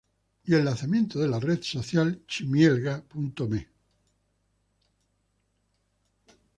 [0.45, 3.67] Y el lanzamiento de la red social Ximielga.me